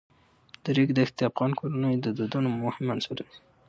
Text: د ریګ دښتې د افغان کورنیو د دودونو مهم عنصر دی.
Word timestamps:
د 0.63 0.65
ریګ 0.77 0.89
دښتې 0.97 1.19
د 1.25 1.27
افغان 1.29 1.51
کورنیو 1.59 2.03
د 2.03 2.07
دودونو 2.17 2.49
مهم 2.63 2.85
عنصر 2.93 3.15
دی. 3.27 3.37